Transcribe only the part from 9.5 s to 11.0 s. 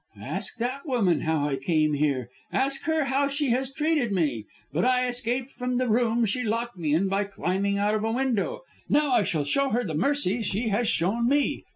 her the mercy she has